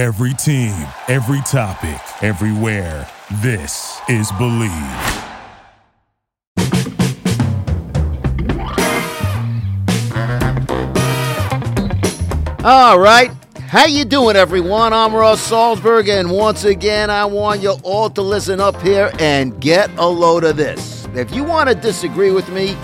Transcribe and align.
Every 0.00 0.32
team, 0.32 0.72
every 1.08 1.42
topic, 1.42 2.00
everywhere. 2.22 3.06
This 3.42 4.00
is 4.08 4.32
Bleav. 4.32 5.26
All 12.64 12.98
right. 12.98 13.30
How 13.68 13.84
you 13.84 14.06
doing, 14.06 14.36
everyone? 14.36 14.94
I'm 14.94 15.14
Russ 15.14 15.46
Salzberg, 15.50 16.08
and 16.08 16.30
once 16.30 16.64
again, 16.64 17.10
I 17.10 17.26
want 17.26 17.60
you 17.60 17.76
all 17.82 18.08
to 18.08 18.22
listen 18.22 18.58
up 18.58 18.80
here 18.80 19.10
and 19.18 19.60
get 19.60 19.90
a 19.98 20.06
load 20.06 20.44
of 20.44 20.56
this. 20.56 21.06
If 21.14 21.30
you 21.34 21.44
want 21.44 21.68
to 21.68 21.74
disagree 21.74 22.30
with 22.30 22.48
me, 22.48 22.74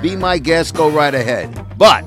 be 0.00 0.14
my 0.14 0.38
guest, 0.38 0.76
go 0.76 0.88
right 0.88 1.16
ahead. 1.16 1.66
But 1.76 2.04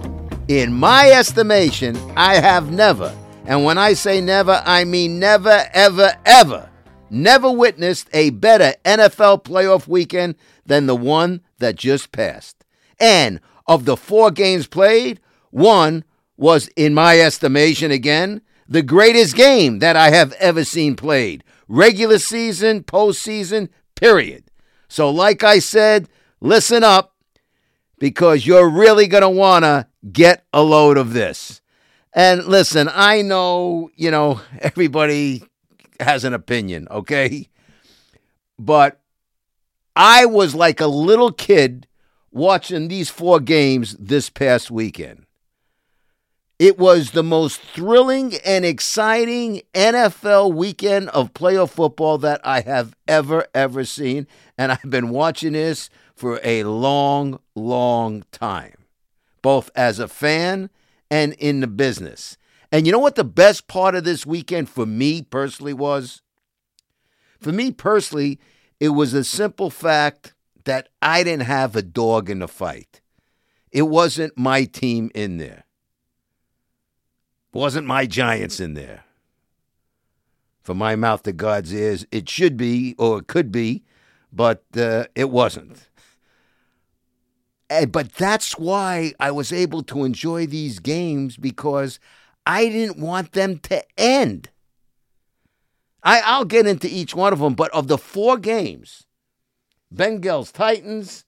in 0.48 0.72
my 0.72 1.10
estimation, 1.10 1.98
I 2.16 2.36
have 2.36 2.72
never, 2.72 3.14
and 3.46 3.66
when 3.66 3.78
I 3.78 3.94
say 3.94 4.22
never, 4.22 4.62
I 4.66 4.86
mean 4.86 5.20
never, 5.20 5.66
ever, 5.74 6.14
ever, 6.26 6.70
never 7.10 7.52
witnessed 7.52 8.10
a 8.14 8.30
better 8.30 8.74
NFL 8.86 9.44
playoff 9.44 9.88
weekend 9.88 10.36
than 10.66 10.86
the 10.86 10.96
one 10.96 11.42
that 11.60 11.76
just 11.76 12.12
passed. 12.12 12.64
And 13.00 13.42
of 13.68 13.86
the 13.86 13.98
four 13.98 14.32
games 14.32 14.68
played, 14.68 15.20
one 15.52 16.06
was, 16.38 16.70
in 16.76 16.94
my 16.94 17.20
estimation 17.20 17.92
again, 17.92 18.42
the 18.68 18.82
greatest 18.82 19.36
game 19.36 19.80
that 19.80 19.96
I 19.96 20.10
have 20.10 20.32
ever 20.34 20.64
seen 20.64 20.96
played. 20.96 21.44
Regular 21.68 22.20
season, 22.20 22.84
postseason, 22.84 23.70
period. 23.96 24.46
So, 24.88 25.10
like 25.10 25.44
I 25.44 25.60
said, 25.60 26.08
listen 26.40 26.84
up 26.84 27.16
because 28.00 28.46
you're 28.46 28.70
really 28.70 29.08
going 29.08 29.22
to 29.22 29.30
want 29.30 29.64
to 29.64 29.88
get 30.12 30.46
a 30.54 30.62
load 30.62 30.98
of 30.98 31.14
this. 31.14 31.62
And 32.14 32.46
listen, 32.46 32.90
I 32.94 33.22
know, 33.22 33.90
you 33.96 34.12
know, 34.12 34.42
everybody 34.60 35.44
has 36.00 36.24
an 36.24 36.34
opinion, 36.34 36.88
okay? 36.92 37.48
But 38.60 39.02
I 39.96 40.26
was 40.26 40.54
like 40.54 40.80
a 40.80 40.88
little 40.88 41.32
kid 41.32 41.88
watching 42.32 42.88
these 42.88 43.10
four 43.10 43.40
games 43.40 43.96
this 44.00 44.30
past 44.30 44.70
weekend. 44.70 45.26
It 46.60 46.78
was 46.78 47.12
the 47.12 47.24
most 47.24 47.60
thrilling 47.62 48.36
and 48.46 48.64
exciting 48.64 49.64
NFL 49.74 50.54
weekend 50.54 51.10
of 51.10 51.34
playoff 51.34 51.72
football 51.72 52.20
that 52.20 52.42
I 52.44 52.62
have 52.62 52.96
ever, 53.08 53.48
ever 53.56 53.84
seen. 53.84 54.28
And 54.58 54.72
I've 54.72 54.90
been 54.90 55.10
watching 55.10 55.54
this 55.54 55.90
for 56.16 56.40
a 56.44 56.64
long, 56.64 57.40
long 57.56 58.24
time, 58.32 58.76
both 59.42 59.72
as 59.76 60.00
a 60.00 60.08
fan 60.08 60.70
and 61.10 61.34
in 61.34 61.60
the 61.60 61.68
business. 61.68 62.38
And 62.72 62.86
you 62.86 62.92
know 62.92 63.00
what 63.00 63.16
the 63.16 63.24
best 63.24 63.68
part 63.68 63.96
of 63.96 64.04
this 64.04 64.26
weekend 64.26 64.70
for 64.70 64.86
me 64.86 65.22
personally 65.22 65.74
was? 65.74 66.22
For 67.40 67.52
me 67.52 67.72
personally, 67.72 68.40
it 68.80 68.90
was 68.90 69.12
the 69.12 69.24
simple 69.24 69.70
fact 69.70 70.34
that 70.66 70.90
I 71.02 71.24
didn't 71.24 71.44
have 71.44 71.76
a 71.76 71.82
dog 71.82 72.30
in 72.30 72.40
the 72.40 72.48
fight. 72.48 73.02
It 73.72 73.84
wasn't 73.84 74.38
my 74.38 74.66
team 74.66 75.12
in 75.14 75.38
there. 75.38 75.66
Wasn't 77.52 77.86
my 77.86 78.06
Giants 78.06 78.60
in 78.60 78.74
there. 78.74 79.04
From 80.64 80.78
my 80.78 80.96
mouth 80.96 81.24
to 81.24 81.34
God's 81.34 81.74
ears, 81.74 82.06
it 82.12 82.30
should 82.30 82.58
be 82.58 82.96
or 82.98 83.20
it 83.20 83.28
could 83.28 83.52
be, 83.52 83.84
but 84.32 84.64
uh, 84.78 85.06
it 85.14 85.30
wasn't. 85.30 85.90
And, 87.74 87.92
but 87.92 88.14
that's 88.14 88.58
why 88.58 89.14
I 89.20 89.32
was 89.32 89.52
able 89.52 89.84
to 89.84 90.04
enjoy 90.04 90.46
these 90.46 90.80
games 90.80 91.38
because 91.38 92.00
I 92.46 92.70
didn't 92.70 93.00
want 93.00 93.32
them 93.34 93.60
to 93.60 93.84
end. 93.98 94.50
I, 96.04 96.22
I'll 96.22 96.46
get 96.46 96.68
into 96.68 96.88
each 96.88 97.16
one 97.16 97.34
of 97.34 97.40
them, 97.40 97.54
but 97.54 97.72
of 97.72 97.88
the 97.88 97.98
four 97.98 98.38
games 98.38 99.06
Bengals 99.94 100.52
Titans, 100.52 101.26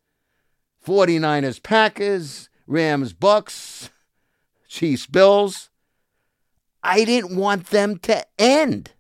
49ers 0.85 1.61
Packers, 1.61 2.49
Rams 2.67 3.13
Bucs, 3.13 3.89
Chiefs 4.67 5.05
Bills 5.07 5.69
I 6.85 7.03
didn't 7.03 7.35
want 7.35 7.71
them 7.71 7.97
to 8.03 8.23
end. 8.37 8.91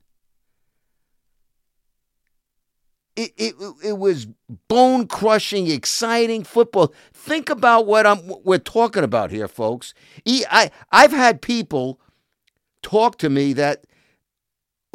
It, 3.15 3.33
it, 3.37 3.55
it 3.83 3.97
was 3.97 4.27
bone 4.67 5.07
crushing, 5.07 5.67
exciting 5.67 6.43
football. 6.43 6.93
Think 7.13 7.49
about 7.49 7.85
what 7.85 8.05
I'm 8.05 8.19
we're 8.43 8.57
talking 8.57 9.03
about 9.03 9.31
here, 9.31 9.47
folks. 9.47 9.93
I 10.27 10.69
I've 10.91 11.13
had 11.13 11.41
people 11.41 12.01
talk 12.83 13.17
to 13.19 13.29
me 13.29 13.53
that 13.53 13.85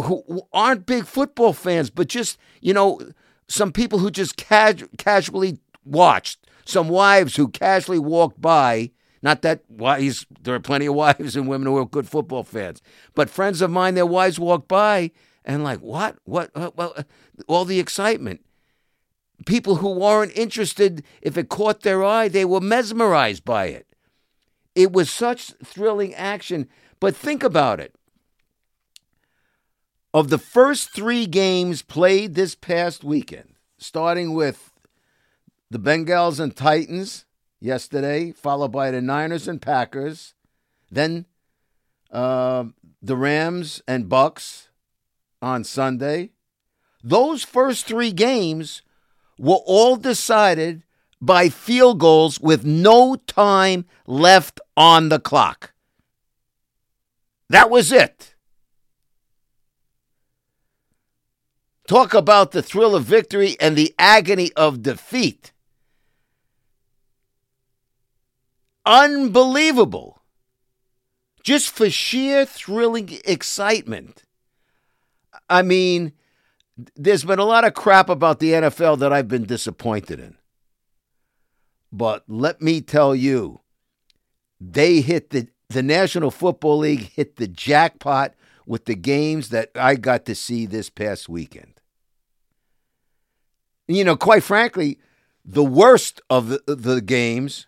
who 0.02 0.42
aren't 0.52 0.86
big 0.86 1.06
football 1.06 1.54
fans, 1.54 1.88
but 1.88 2.08
just 2.08 2.38
you 2.60 2.74
know 2.74 3.00
some 3.48 3.72
people 3.72 3.98
who 3.98 4.10
just 4.10 4.36
casually 4.36 5.58
watched, 5.84 6.46
some 6.66 6.88
wives 6.88 7.36
who 7.36 7.48
casually 7.48 7.98
walked 7.98 8.40
by 8.40 8.90
not 9.22 9.42
that 9.42 9.62
wives, 9.68 10.26
there 10.40 10.54
are 10.54 10.60
plenty 10.60 10.86
of 10.86 10.94
wives 11.06 11.36
and 11.36 11.48
women 11.48 11.66
who 11.66 11.76
are 11.78 11.86
good 11.86 12.08
football 12.08 12.44
fans, 12.44 12.82
but 13.14 13.30
friends 13.30 13.60
of 13.60 13.70
mine, 13.70 13.94
their 13.94 14.06
wives 14.06 14.38
walked 14.38 14.68
by 14.68 15.10
and 15.44 15.64
like, 15.64 15.80
what? 15.80 16.16
What? 16.24 16.50
Well, 16.54 16.94
uh, 16.96 17.02
all 17.46 17.64
the 17.64 17.80
excitement. 17.80 18.44
People 19.46 19.76
who 19.76 19.90
weren't 19.90 20.36
interested, 20.36 21.02
if 21.22 21.38
it 21.38 21.48
caught 21.48 21.80
their 21.80 22.04
eye, 22.04 22.28
they 22.28 22.44
were 22.44 22.60
mesmerized 22.60 23.44
by 23.44 23.66
it. 23.66 23.86
It 24.74 24.92
was 24.92 25.10
such 25.10 25.52
thrilling 25.64 26.14
action. 26.14 26.68
But 27.00 27.16
think 27.16 27.42
about 27.42 27.80
it. 27.80 27.94
Of 30.12 30.28
the 30.28 30.38
first 30.38 30.92
three 30.92 31.26
games 31.26 31.82
played 31.82 32.34
this 32.34 32.54
past 32.54 33.02
weekend, 33.02 33.54
starting 33.78 34.34
with 34.34 34.72
the 35.70 35.78
Bengals 35.78 36.40
and 36.40 36.54
Titans, 36.54 37.24
yesterday, 37.60 38.32
followed 38.32 38.72
by 38.72 38.90
the 38.90 39.00
Niners 39.00 39.46
and 39.46 39.62
Packers, 39.62 40.34
then 40.90 41.26
uh, 42.10 42.64
the 43.00 43.16
Rams 43.16 43.80
and 43.86 44.06
Bucs 44.06 44.66
on 45.42 45.64
Sunday. 45.64 46.30
Those 47.02 47.42
first 47.44 47.86
three 47.86 48.12
games 48.12 48.82
were 49.38 49.60
all 49.66 49.96
decided 49.96 50.82
by 51.20 51.48
field 51.48 51.98
goals 52.00 52.40
with 52.40 52.64
no 52.64 53.16
time 53.16 53.84
left 54.06 54.60
on 54.76 55.08
the 55.08 55.18
clock. 55.18 55.72
That 57.48 57.70
was 57.70 57.90
it. 57.92 58.34
Talk 61.88 62.14
about 62.14 62.52
the 62.52 62.62
thrill 62.62 62.94
of 62.94 63.04
victory 63.04 63.56
and 63.60 63.76
the 63.76 63.94
agony 63.98 64.52
of 64.54 64.82
defeat. 64.82 65.52
unbelievable. 68.90 70.22
Just 71.42 71.70
for 71.70 71.88
sheer 71.88 72.44
thrilling 72.44 73.18
excitement. 73.24 74.24
I 75.50 75.62
mean, 75.62 76.12
there's 76.96 77.24
been 77.24 77.40
a 77.40 77.44
lot 77.44 77.64
of 77.64 77.74
crap 77.74 78.08
about 78.08 78.38
the 78.38 78.52
NFL 78.52 79.00
that 79.00 79.12
I've 79.12 79.28
been 79.28 79.44
disappointed 79.44 80.20
in. 80.20 80.36
But 81.92 82.24
let 82.28 82.62
me 82.62 82.80
tell 82.80 83.14
you, 83.14 83.60
they 84.60 85.00
hit 85.00 85.30
the 85.30 85.48
the 85.68 85.82
National 85.84 86.32
Football 86.32 86.78
League 86.78 87.12
hit 87.14 87.36
the 87.36 87.46
jackpot 87.46 88.34
with 88.66 88.86
the 88.86 88.96
games 88.96 89.50
that 89.50 89.70
I 89.76 89.94
got 89.94 90.26
to 90.26 90.34
see 90.34 90.66
this 90.66 90.90
past 90.90 91.28
weekend. 91.28 91.80
You 93.86 94.02
know, 94.02 94.16
quite 94.16 94.42
frankly, 94.42 94.98
the 95.44 95.64
worst 95.64 96.20
of 96.28 96.48
the, 96.48 96.62
the 96.66 97.00
games 97.00 97.66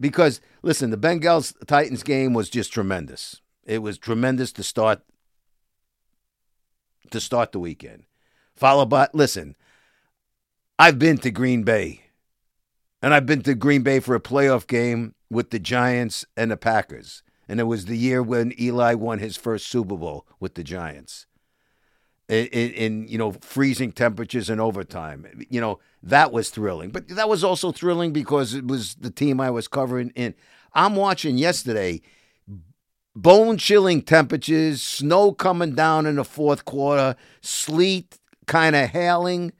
because 0.00 0.40
listen, 0.62 0.90
the 0.90 0.96
Bengals 0.96 1.54
Titans 1.66 2.02
game 2.02 2.34
was 2.34 2.50
just 2.50 2.72
tremendous. 2.72 3.40
It 3.64 3.82
was 3.82 3.98
tremendous 3.98 4.52
to 4.52 4.62
start 4.62 5.02
to 7.10 7.20
start 7.20 7.52
the 7.52 7.60
weekend. 7.60 8.04
Followed 8.54 8.90
by 8.90 9.08
listen, 9.12 9.56
I've 10.78 10.98
been 10.98 11.18
to 11.18 11.30
Green 11.30 11.62
Bay. 11.62 12.02
And 13.00 13.14
I've 13.14 13.26
been 13.26 13.42
to 13.42 13.54
Green 13.54 13.82
Bay 13.82 14.00
for 14.00 14.16
a 14.16 14.20
playoff 14.20 14.66
game 14.66 15.14
with 15.30 15.50
the 15.50 15.60
Giants 15.60 16.24
and 16.36 16.50
the 16.50 16.56
Packers. 16.56 17.22
And 17.48 17.60
it 17.60 17.64
was 17.64 17.84
the 17.84 17.96
year 17.96 18.22
when 18.22 18.52
Eli 18.60 18.94
won 18.94 19.20
his 19.20 19.36
first 19.36 19.68
Super 19.68 19.96
Bowl 19.96 20.26
with 20.40 20.54
the 20.54 20.64
Giants 20.64 21.26
in, 22.28 22.46
in, 22.46 23.08
you 23.08 23.18
know 23.18 23.32
freezing 23.32 23.92
temperatures 23.92 24.50
and 24.50 24.60
overtime. 24.60 25.26
You 25.48 25.60
know 25.60 25.78
that 26.02 26.32
was 26.32 26.50
thrilling, 26.50 26.90
but 26.90 27.08
that 27.08 27.28
was 27.28 27.42
also 27.42 27.72
thrilling 27.72 28.12
because 28.12 28.54
it 28.54 28.66
was 28.66 28.94
the 28.96 29.10
team 29.10 29.40
I 29.40 29.50
was 29.50 29.68
covering. 29.68 30.12
In 30.14 30.34
I'm 30.74 30.94
watching 30.94 31.38
yesterday, 31.38 32.02
bone 33.22 33.58
chilling 33.58 34.02
temperatures, 34.02 34.82
snow 34.82 35.32
coming 35.32 35.74
down 35.74 36.06
in 36.06 36.16
the 36.16 36.24
fourth 36.24 36.64
quarter, 36.64 37.16
sleet 37.40 38.18
kind 38.46 38.76
of 38.76 38.90
hailing. 38.90 39.52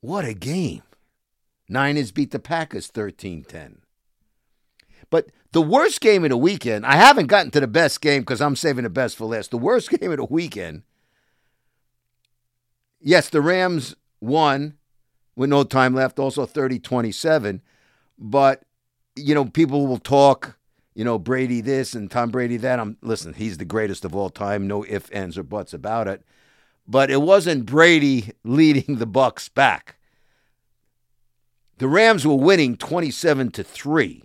What 0.00 0.24
a 0.24 0.34
game! 0.34 0.82
Niners 1.68 2.10
beat 2.10 2.30
the 2.32 2.38
Packers 2.38 2.90
13-10. 2.90 3.76
But 5.10 5.28
The 5.52 5.62
worst 5.62 6.00
game 6.00 6.24
of 6.24 6.30
the 6.30 6.36
weekend, 6.38 6.86
I 6.86 6.96
haven't 6.96 7.26
gotten 7.26 7.50
to 7.52 7.60
the 7.60 7.66
best 7.66 8.00
game 8.00 8.22
because 8.22 8.40
I'm 8.40 8.56
saving 8.56 8.84
the 8.84 8.90
best 8.90 9.16
for 9.16 9.26
last. 9.26 9.50
The 9.50 9.58
worst 9.58 9.90
game 10.00 10.10
of 10.10 10.16
the 10.16 10.24
weekend, 10.24 10.82
yes, 13.00 13.28
the 13.28 13.42
Rams 13.42 13.94
won 14.20 14.78
with 15.36 15.50
no 15.50 15.64
time 15.64 15.94
left, 15.94 16.18
also 16.18 16.46
30 16.46 16.78
27. 16.78 17.60
But, 18.18 18.62
you 19.16 19.34
know, 19.34 19.44
people 19.44 19.86
will 19.86 19.98
talk, 19.98 20.56
you 20.94 21.04
know, 21.04 21.18
Brady 21.18 21.60
this 21.60 21.94
and 21.94 22.10
Tom 22.10 22.30
Brady 22.30 22.56
that. 22.58 22.78
I'm 22.78 22.96
listen, 23.02 23.34
he's 23.34 23.58
the 23.58 23.64
greatest 23.64 24.04
of 24.04 24.14
all 24.14 24.30
time, 24.30 24.66
no 24.66 24.84
ifs, 24.84 25.10
ands, 25.10 25.38
or 25.38 25.42
buts 25.42 25.72
about 25.72 26.08
it. 26.08 26.22
But 26.86 27.10
it 27.10 27.22
wasn't 27.22 27.66
Brady 27.66 28.32
leading 28.44 28.96
the 28.96 29.06
Bucs 29.06 29.52
back. 29.52 29.96
The 31.78 31.88
Rams 31.88 32.26
were 32.26 32.36
winning 32.36 32.76
27 32.76 33.50
to 33.52 33.64
3. 33.64 34.22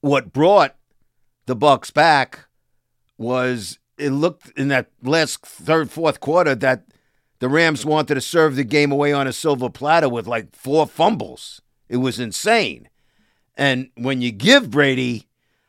What 0.00 0.32
brought 0.32 0.76
the 1.46 1.56
Bucs 1.56 1.92
back 1.92 2.46
was 3.16 3.78
it 3.98 4.10
looked 4.10 4.50
in 4.56 4.68
that 4.68 4.90
last 5.02 5.44
third 5.44 5.90
fourth 5.90 6.20
quarter 6.20 6.54
that 6.54 6.84
the 7.40 7.48
Rams 7.48 7.84
wanted 7.84 8.14
to 8.14 8.20
serve 8.20 8.56
the 8.56 8.64
game 8.64 8.90
away 8.90 9.12
on 9.12 9.26
a 9.26 9.32
silver 9.32 9.68
platter 9.70 10.08
with 10.08 10.26
like 10.26 10.54
four 10.54 10.86
fumbles. 10.86 11.60
It 11.88 11.98
was 11.98 12.18
insane. 12.18 12.88
And 13.58 13.90
when 13.96 14.22
you 14.22 14.32
give 14.32 14.70
Brady 14.70 15.26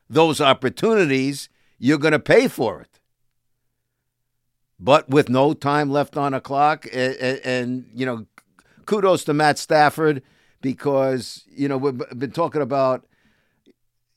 those 0.10 0.40
opportunities, 0.40 1.50
you're 1.80 1.98
going 1.98 2.14
to 2.14 2.20
pay 2.20 2.48
for 2.48 2.80
it. 2.82 3.00
But 4.80 5.10
with 5.10 5.28
no 5.28 5.54
time 5.54 5.90
left 5.90 6.16
on 6.16 6.32
the 6.32 6.40
clock, 6.40 6.86
and, 6.94 7.16
and, 7.44 7.90
you 7.94 8.06
know, 8.06 8.28
kudos 8.86 9.24
to 9.26 9.34
Matt 9.34 9.58
Stafford 9.58 10.24
because 10.62 11.44
you 11.50 11.68
know 11.68 11.78
we've 11.78 12.02
been 12.18 12.32
talking 12.32 12.62
about. 12.62 13.06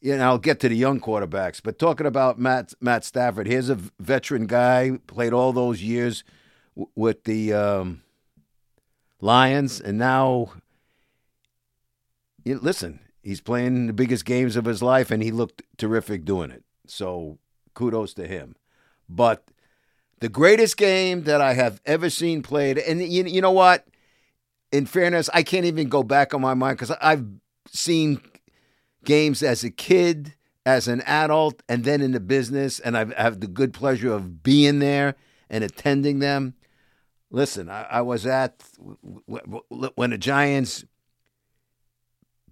You 0.01 0.17
know, 0.17 0.25
I'll 0.25 0.39
get 0.39 0.59
to 0.61 0.69
the 0.69 0.75
young 0.75 0.99
quarterbacks, 0.99 1.61
but 1.63 1.79
talking 1.79 2.07
about 2.07 2.37
Matt 2.37 2.75
Matt 2.81 3.05
Stafford, 3.05 3.47
here's 3.47 3.69
a 3.69 3.79
veteran 4.01 4.47
guy, 4.49 4.99
played 5.07 5.33
all 5.33 5.53
those 5.53 5.81
years 5.81 6.25
with 6.97 7.23
the 7.23 7.53
um, 7.53 8.03
Lions, 9.21 9.81
and 9.81 9.99
now, 9.99 10.55
you 12.43 12.59
listen, 12.59 12.99
he's 13.23 13.41
playing 13.41 13.87
the 13.87 13.93
biggest 13.93 14.25
games 14.25 14.57
of 14.57 14.65
his 14.65 14.83
life, 14.83 15.11
and 15.11 15.23
he 15.23 15.31
looked 15.31 15.63
terrific 15.77 16.25
doing 16.25 16.51
it. 16.51 16.65
So, 16.87 17.39
kudos 17.75 18.15
to 18.15 18.27
him. 18.27 18.57
But 19.09 19.45
the 20.21 20.29
greatest 20.29 20.77
game 20.77 21.25
that 21.25 21.41
I 21.41 21.55
have 21.55 21.81
ever 21.87 22.11
seen 22.11 22.43
played, 22.43 22.79
and 22.79 23.03
you, 23.03 23.25
you 23.25 23.41
know 23.41 23.53
what? 23.53 23.87
in 24.73 24.87
fairness, 24.87 25.29
I 25.33 25.43
can't 25.43 25.67
even 25.67 25.89
go 25.89 26.03
back 26.03 26.35
on 26.35 26.41
my 26.41 26.55
mind 26.55 26.79
because 26.79 26.97
I've 27.01 27.27
seen 27.69 28.21
games 29.05 29.43
as 29.43 29.63
a 29.63 29.71
kid, 29.71 30.35
as 30.65 30.89
an 30.89 31.03
adult, 31.03 31.63
and 31.69 31.85
then 31.85 32.01
in 32.01 32.13
the 32.13 32.21
business, 32.21 32.81
and 32.81 32.97
I've 32.97 33.13
have 33.15 33.41
the 33.41 33.47
good 33.47 33.75
pleasure 33.75 34.13
of 34.13 34.43
being 34.43 34.79
there 34.79 35.15
and 35.51 35.63
attending 35.63 36.19
them. 36.19 36.55
Listen, 37.31 37.69
I, 37.69 37.83
I 37.85 38.01
was 38.01 38.27
at 38.27 38.63
when 39.95 40.11
the 40.11 40.19
Giants 40.19 40.85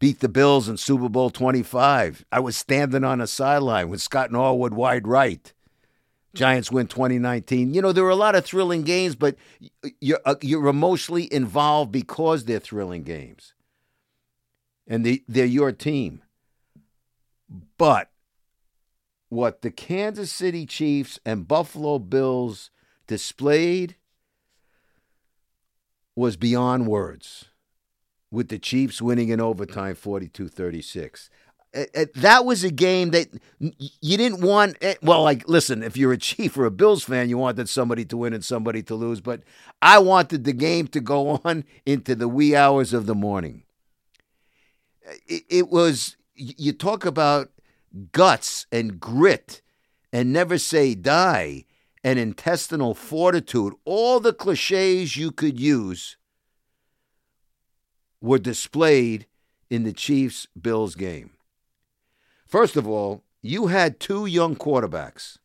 beat 0.01 0.19
the 0.19 0.29
Bills 0.29 0.69
in 0.69 0.77
Super 0.77 1.09
Bowl 1.09 1.31
25. 1.31 2.25
I 2.33 2.41
was 2.41 2.57
standing 2.57 3.05
on 3.05 3.21
a 3.21 3.29
sideline 3.29 3.89
with 3.89 4.03
Scott 4.03 4.33
Norwood 4.33 4.75
wide 4.75 5.07
right. 5.07 5.53
Giants 6.35 6.73
win 6.73 6.87
2019. 6.87 7.75
You 7.75 7.83
know, 7.83 7.93
there 7.93 8.05
were 8.05 8.11
a 8.11 8.17
lot 8.17 8.35
of 8.35 8.45
thrilling 8.45 8.83
games, 8.83 9.15
but 9.15 9.37
you're, 10.01 10.21
uh, 10.25 10.37
you're 10.41 10.67
emotionally 10.67 11.33
involved 11.33 11.93
because 11.93 12.45
they're 12.45 12.59
thrilling 12.59 13.03
games. 13.03 13.53
And 14.89 15.05
they, 15.05 15.23
they're 15.29 15.45
your 15.45 15.71
team. 15.71 16.23
But 17.79 18.11
what 19.29 19.63
the 19.63 19.71
Kansas 19.71 20.33
City 20.33 20.67
Chiefs 20.67 21.19
and 21.25 21.47
Buffalo 21.47 21.99
Bills 21.99 22.71
displayed 23.07 23.97
was 26.17 26.37
beyond 26.37 26.87
words, 26.87 27.50
with 28.31 28.49
the 28.49 28.59
Chiefs 28.59 29.03
winning 29.03 29.29
in 29.29 29.41
overtime 29.41 29.95
42 29.95 30.49
36 30.49 31.31
eh, 31.75 31.85
eh, 31.95 32.05
that 32.17 32.45
was 32.45 32.65
a 32.65 32.71
game 32.71 33.11
that 33.11 33.29
you 33.59 34.17
didn't 34.17 34.41
want. 34.41 34.77
Eh, 34.81 34.95
well, 35.03 35.23
like, 35.23 35.49
listen, 35.49 35.83
if 35.83 35.97
you're 35.97 36.13
a 36.13 36.19
Chief 36.19 36.57
or 36.57 36.65
a 36.65 36.71
Bills 36.71 37.05
fan, 37.05 37.29
you 37.29 37.39
wanted 37.39 37.69
somebody 37.69 38.05
to 38.07 38.17
win 38.17 38.33
and 38.33 38.45
somebody 38.45 38.83
to 38.85 38.95
lose. 38.95 39.21
But 39.21 39.43
I 39.83 39.99
wanted 39.99 40.45
the 40.45 40.53
game 40.53 40.87
to 40.89 41.01
go 41.01 41.41
on 41.45 41.65
into 41.87 42.15
the 42.15 42.29
wee 42.29 42.55
hours 42.57 42.93
of 42.93 43.07
the 43.07 43.15
morning. 43.15 43.65
Eh, 45.29 45.41
it 45.49 45.69
was, 45.69 46.17
you 46.35 46.73
talk 46.73 47.05
about 47.05 47.51
guts 48.13 48.67
and 48.71 49.01
grit 49.01 49.63
and 50.13 50.33
never 50.33 50.59
say 50.59 50.95
die 50.95 51.65
and 52.03 52.19
intestinal 52.19 52.95
fortitude. 52.95 53.75
All 53.85 54.21
the 54.21 54.33
cliches 54.33 55.17
you 55.17 55.31
could 55.31 55.61
use 55.61 56.17
were 58.21 58.39
displayed 58.39 59.27
in 59.69 59.85
the 59.85 59.93
Chiefs 59.93 60.47
Bills 60.61 60.95
game. 60.95 61.31
First 62.47 62.77
of 62.77 62.87
all, 62.87 63.25
you 63.43 63.69
had 63.69 64.01
two 64.01 64.27
young 64.27 64.57
quarterbacks, 64.57 65.39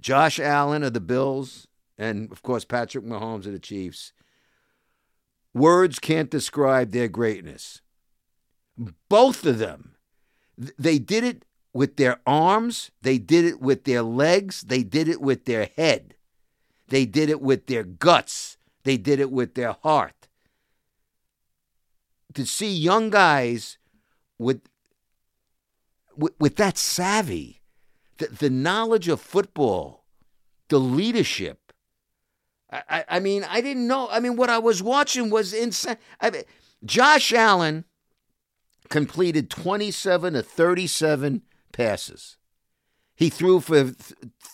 Josh 0.00 0.40
Allen 0.40 0.82
of 0.82 0.94
the 0.94 1.00
Bills 1.00 1.68
and, 1.96 2.30
of 2.32 2.42
course, 2.42 2.64
Patrick 2.64 3.04
Mahomes 3.04 3.46
of 3.46 3.52
the 3.52 3.58
Chiefs. 3.58 4.12
Words 5.54 5.98
can't 5.98 6.30
describe 6.30 6.92
their 6.92 7.08
greatness. 7.08 7.80
Both 9.08 9.44
of 9.44 9.58
them, 9.58 9.94
they 10.56 10.98
did 10.98 11.24
it 11.24 11.44
with 11.72 11.96
their 11.96 12.20
arms, 12.26 12.90
they 13.02 13.18
did 13.18 13.44
it 13.44 13.60
with 13.60 13.84
their 13.84 14.02
legs, 14.02 14.62
they 14.62 14.82
did 14.82 15.08
it 15.08 15.20
with 15.20 15.44
their 15.44 15.68
head, 15.76 16.14
they 16.88 17.04
did 17.04 17.28
it 17.28 17.40
with 17.40 17.66
their 17.66 17.82
guts, 17.82 18.56
they 18.84 18.96
did 18.96 19.20
it 19.20 19.30
with 19.30 19.54
their 19.54 19.72
heart. 19.82 20.17
To 22.38 22.46
see 22.46 22.72
young 22.72 23.10
guys 23.10 23.78
with 24.38 24.60
with, 26.16 26.34
with 26.38 26.54
that 26.54 26.78
savvy, 26.78 27.62
the, 28.18 28.28
the 28.28 28.48
knowledge 28.48 29.08
of 29.08 29.20
football, 29.20 30.04
the 30.68 30.78
leadership. 30.78 31.72
I, 32.70 33.04
I 33.08 33.18
mean, 33.18 33.42
I 33.42 33.60
didn't 33.60 33.88
know. 33.88 34.06
I 34.08 34.20
mean, 34.20 34.36
what 34.36 34.50
I 34.50 34.58
was 34.58 34.84
watching 34.84 35.30
was 35.30 35.52
insane. 35.52 35.96
I 36.20 36.30
mean, 36.30 36.44
Josh 36.84 37.32
Allen 37.32 37.84
completed 38.88 39.50
27 39.50 40.34
to 40.34 40.42
37 40.44 41.42
passes. 41.72 42.36
He 43.16 43.30
threw 43.30 43.58
for 43.58 43.94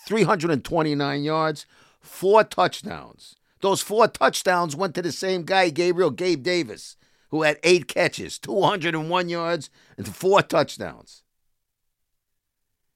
329 0.08 1.22
yards, 1.22 1.66
four 2.00 2.44
touchdowns. 2.44 3.34
Those 3.60 3.82
four 3.82 4.08
touchdowns 4.08 4.74
went 4.74 4.94
to 4.94 5.02
the 5.02 5.12
same 5.12 5.42
guy, 5.42 5.68
Gabriel 5.68 6.10
Gabe 6.10 6.42
Davis, 6.42 6.96
who 7.34 7.42
had 7.42 7.58
eight 7.64 7.88
catches, 7.88 8.38
201 8.38 9.28
yards, 9.28 9.68
and 9.98 10.06
four 10.06 10.40
touchdowns 10.42 11.24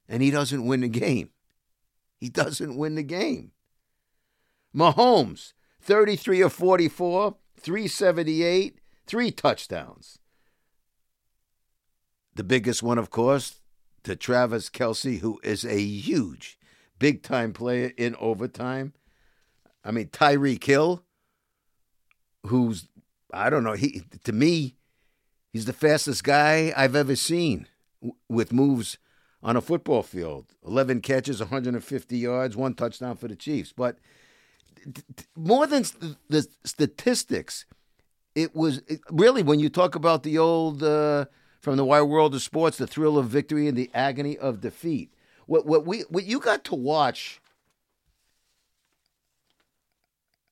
and 0.08 0.22
he 0.22 0.30
doesn't 0.30 0.64
win 0.64 0.80
the 0.80 0.88
game. 0.88 1.30
He 2.16 2.28
doesn't 2.28 2.76
win 2.76 2.94
the 2.94 3.02
game. 3.02 3.52
Mahomes, 4.74 5.52
33 5.82 6.40
of 6.40 6.52
44, 6.52 7.36
378, 7.58 8.78
three 9.06 9.30
touchdowns. 9.30 10.18
The 12.34 12.44
biggest 12.44 12.82
one, 12.82 12.98
of 12.98 13.10
course, 13.10 13.60
to 14.04 14.16
Travis 14.16 14.70
Kelce, 14.70 15.18
who 15.18 15.40
is 15.42 15.64
a 15.64 15.80
huge, 15.80 16.58
big 16.98 17.22
time 17.22 17.52
player 17.52 17.92
in 17.96 18.16
overtime. 18.16 18.94
I 19.84 19.90
mean, 19.90 20.06
Tyreek 20.06 20.64
Hill, 20.64 21.02
who's, 22.46 22.88
I 23.32 23.50
don't 23.50 23.64
know, 23.64 23.74
he 23.74 24.02
to 24.24 24.32
me, 24.32 24.76
he's 25.52 25.66
the 25.66 25.72
fastest 25.72 26.24
guy 26.24 26.72
I've 26.76 26.96
ever 26.96 27.16
seen 27.16 27.66
with 28.28 28.52
moves 28.52 28.98
on 29.42 29.56
a 29.56 29.60
football 29.60 30.02
field 30.02 30.46
11 30.66 31.00
catches, 31.00 31.40
150 31.40 32.16
yards, 32.16 32.56
one 32.56 32.74
touchdown 32.74 33.16
for 33.16 33.28
the 33.28 33.36
Chiefs. 33.36 33.72
But 33.76 33.98
more 35.36 35.66
than 35.66 35.84
the 36.28 36.46
statistics, 36.64 37.66
it 38.34 38.54
was 38.54 38.78
it, 38.86 39.00
really 39.10 39.42
when 39.42 39.60
you 39.60 39.68
talk 39.68 39.94
about 39.94 40.22
the 40.22 40.38
old 40.38 40.82
uh, 40.82 41.26
from 41.60 41.76
the 41.76 41.84
wide 41.84 42.02
world 42.02 42.34
of 42.34 42.42
sports, 42.42 42.78
the 42.78 42.86
thrill 42.86 43.18
of 43.18 43.26
victory 43.26 43.68
and 43.68 43.76
the 43.76 43.90
agony 43.94 44.36
of 44.38 44.60
defeat. 44.60 45.12
What 45.46 45.66
what 45.66 45.86
we 45.86 46.00
what 46.02 46.24
you 46.24 46.40
got 46.40 46.64
to 46.64 46.74
watch. 46.74 47.40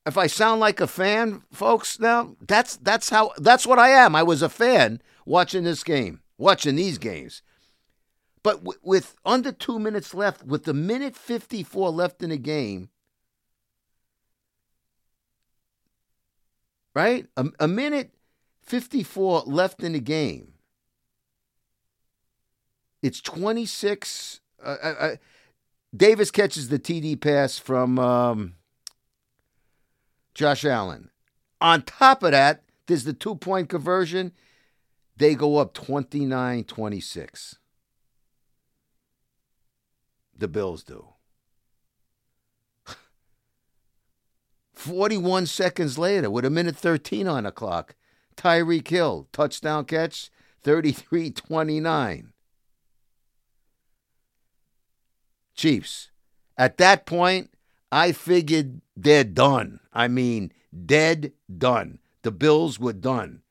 If 0.07 0.17
I 0.17 0.29
sound 0.29 0.61
like 0.61 0.81
a 0.81 0.87
fan, 0.87 1.43
folks, 1.53 1.99
now 1.99 2.37
that's 2.41 2.77
that's 2.77 3.11
how 3.11 3.33
that's 3.39 3.67
what 3.67 3.81
I 3.81 3.89
am. 3.91 4.15
I 4.15 4.23
was 4.23 4.41
a 4.41 4.49
fan 4.49 5.03
watching 5.25 5.65
this 5.65 5.83
game, 5.83 6.21
watching 6.39 6.77
these 6.77 6.97
games. 6.97 7.43
But 8.45 8.59
w- 8.59 8.79
with 8.85 9.17
under 9.25 9.51
two 9.51 9.81
minutes 9.81 10.15
left, 10.15 10.45
with 10.45 10.63
the 10.65 10.75
minute 10.75 11.17
54 11.17 11.91
left 11.91 12.23
in 12.23 12.31
the 12.31 12.37
game, 12.39 12.91
right? 16.95 17.27
A, 17.37 17.47
a 17.61 17.69
minute 17.69 18.13
54 18.63 19.43
left 19.47 19.83
in 19.83 19.93
the 19.93 20.01
game. 20.01 20.53
It's 23.03 23.21
26. 23.21 24.41
Uh, 24.65 24.77
uh, 24.83 24.95
uh, 24.99 25.17
Davis 25.97 26.31
catches 26.31 26.69
the 26.69 26.79
TD 26.79 27.17
pass 27.21 27.59
from 27.59 27.99
um, 27.99 28.55
Josh 30.37 30.65
Allen. 30.67 31.09
On 31.63 31.81
top 31.81 32.23
of 32.23 32.33
that, 32.33 32.63
there's 32.87 33.05
the 33.05 33.15
two 33.15 33.37
point 33.37 33.71
conversion. 33.71 34.33
They 35.17 35.35
go 35.35 35.57
up 35.57 35.73
29 35.73 36.65
26. 36.65 37.57
The 40.37 40.47
Bills 40.47 40.85
do. 40.85 41.07
41 44.75 45.47
seconds 45.47 45.97
later, 45.97 46.31
with 46.31 46.45
a 46.45 46.51
minute 46.51 46.77
13 46.77 47.27
on 47.27 47.45
the 47.45 47.51
clock, 47.51 47.95
Tyreek 48.37 48.89
Hill, 48.89 49.29
touchdown 49.33 49.87
catch, 49.87 50.31
33 50.63 51.31
29. 51.31 52.35
Chiefs. 55.55 56.11
At 56.59 56.77
that 56.77 57.07
point, 57.07 57.56
I 57.91 58.13
figured 58.13 58.81
they're 58.97 59.25
done. 59.25 59.81
I 59.93 60.09
mean, 60.09 60.53
dead 60.85 61.33
done. 61.57 61.99
The 62.23 62.31
Bills 62.31 62.79
were 62.79 62.93
done. 62.93 63.43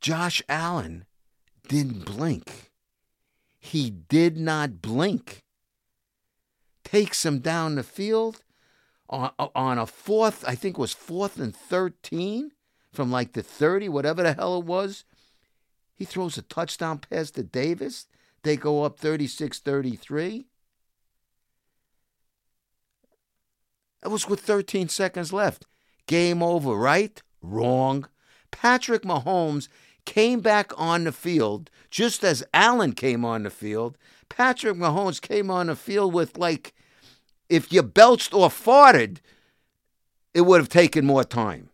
Josh 0.00 0.42
Allen 0.48 1.06
didn't 1.68 2.04
blink. 2.04 2.70
He 3.58 3.90
did 3.90 4.36
not 4.36 4.82
blink. 4.82 5.42
Takes 6.84 7.24
him 7.24 7.38
down 7.38 7.76
the 7.76 7.82
field 7.82 8.42
on, 9.08 9.30
on 9.38 9.78
a 9.78 9.86
fourth, 9.86 10.44
I 10.46 10.54
think 10.54 10.76
it 10.76 10.80
was 10.80 10.92
fourth 10.92 11.38
and 11.38 11.54
13 11.54 12.52
from 12.92 13.10
like 13.10 13.32
the 13.32 13.42
30, 13.42 13.88
whatever 13.88 14.22
the 14.22 14.34
hell 14.34 14.58
it 14.58 14.64
was. 14.64 15.04
He 15.94 16.04
throws 16.04 16.36
a 16.36 16.42
touchdown 16.42 16.98
pass 16.98 17.30
to 17.32 17.42
Davis. 17.42 18.06
They 18.42 18.56
go 18.56 18.84
up 18.84 18.98
36 18.98 19.60
33. 19.60 20.46
It 24.04 24.08
was 24.08 24.28
with 24.28 24.40
13 24.40 24.88
seconds 24.88 25.32
left. 25.32 25.66
Game 26.06 26.42
over, 26.42 26.74
right? 26.74 27.22
Wrong. 27.40 28.06
Patrick 28.50 29.02
Mahomes 29.02 29.68
came 30.04 30.40
back 30.40 30.72
on 30.76 31.04
the 31.04 31.12
field 31.12 31.70
just 31.90 32.22
as 32.22 32.44
Allen 32.52 32.92
came 32.92 33.24
on 33.24 33.44
the 33.44 33.50
field. 33.50 33.96
Patrick 34.28 34.76
Mahomes 34.76 35.20
came 35.20 35.50
on 35.50 35.68
the 35.68 35.76
field 35.76 36.12
with 36.12 36.36
like, 36.36 36.74
if 37.48 37.72
you 37.72 37.82
belched 37.82 38.34
or 38.34 38.48
farted, 38.48 39.18
it 40.34 40.42
would 40.42 40.60
have 40.60 40.68
taken 40.68 41.06
more 41.06 41.24
time. 41.24 41.70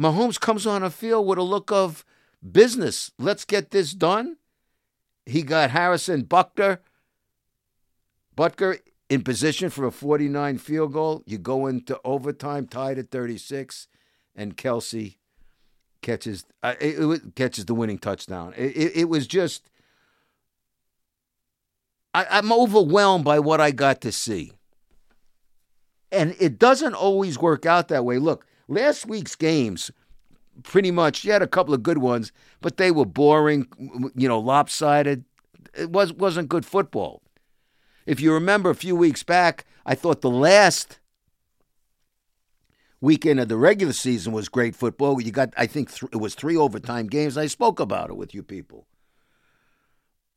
Mahomes 0.00 0.40
comes 0.40 0.66
on 0.66 0.82
the 0.82 0.90
field 0.90 1.26
with 1.26 1.38
a 1.38 1.42
look 1.42 1.70
of 1.70 2.04
business. 2.52 3.10
Let's 3.18 3.44
get 3.44 3.70
this 3.70 3.92
done. 3.92 4.36
He 5.26 5.42
got 5.42 5.70
Harrison 5.70 6.24
Butker, 6.24 6.78
Butker 8.36 8.78
in 9.08 9.22
position 9.22 9.70
for 9.70 9.86
a 9.86 9.90
49 9.90 10.58
field 10.58 10.92
goal. 10.92 11.22
You 11.26 11.38
go 11.38 11.66
into 11.66 11.98
overtime, 12.04 12.66
tied 12.66 12.98
at 12.98 13.10
36, 13.10 13.88
and 14.36 14.56
Kelce 14.56 15.16
catches 16.00 16.44
uh, 16.62 16.74
it, 16.80 16.98
it, 16.98 17.34
catches 17.34 17.64
the 17.64 17.74
winning 17.74 17.98
touchdown. 17.98 18.54
It, 18.56 18.76
it, 18.76 18.96
it 18.96 19.08
was 19.08 19.26
just 19.26 19.70
I, 22.14 22.26
I'm 22.30 22.52
overwhelmed 22.52 23.24
by 23.24 23.38
what 23.38 23.60
I 23.60 23.70
got 23.70 24.00
to 24.02 24.12
see, 24.12 24.52
and 26.12 26.36
it 26.38 26.58
doesn't 26.58 26.94
always 26.94 27.38
work 27.38 27.66
out 27.66 27.88
that 27.88 28.04
way. 28.04 28.18
Look, 28.18 28.46
last 28.68 29.06
week's 29.06 29.36
games. 29.36 29.90
Pretty 30.64 30.90
much, 30.90 31.22
you 31.22 31.30
had 31.30 31.40
a 31.40 31.46
couple 31.46 31.72
of 31.72 31.84
good 31.84 31.98
ones, 31.98 32.32
but 32.60 32.78
they 32.78 32.90
were 32.90 33.04
boring, 33.04 33.68
you 34.16 34.26
know, 34.26 34.40
lopsided. 34.40 35.24
It 35.72 35.90
was 35.90 36.12
wasn't 36.12 36.48
good 36.48 36.66
football. 36.66 37.22
If 38.08 38.20
you 38.20 38.32
remember 38.32 38.70
a 38.70 38.74
few 38.74 38.96
weeks 38.96 39.22
back, 39.22 39.66
I 39.84 39.94
thought 39.94 40.22
the 40.22 40.30
last 40.30 40.98
weekend 43.02 43.38
of 43.38 43.48
the 43.48 43.58
regular 43.58 43.92
season 43.92 44.32
was 44.32 44.48
great 44.48 44.74
football. 44.74 45.20
You 45.20 45.30
got, 45.30 45.52
I 45.58 45.66
think, 45.66 45.92
th- 45.92 46.10
it 46.10 46.16
was 46.16 46.34
three 46.34 46.56
overtime 46.56 47.08
games. 47.08 47.36
I 47.36 47.48
spoke 47.48 47.78
about 47.78 48.08
it 48.08 48.16
with 48.16 48.32
you 48.32 48.42
people. 48.42 48.86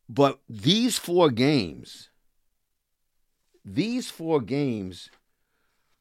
But 0.10 0.42
these 0.50 0.98
four 0.98 1.30
games, 1.32 2.10
these 3.64 4.12
four 4.12 4.42
games, 4.42 5.10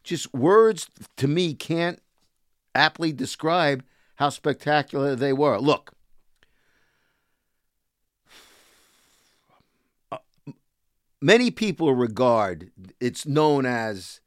just 0.03 0.35
words 0.35 0.89
to 1.19 1.29
me 1.29 1.55
can't 1.55 2.03
aptly 2.75 3.13
describe 3.13 3.85
how 4.17 4.31
spectacular 4.31 5.15
they 5.15 5.33
were. 5.33 5.61
Look, 5.61 5.93
many 11.21 11.51
people 11.51 11.95
regard 11.95 12.71
it's 13.01 13.27
known 13.27 13.67
as 13.67 14.21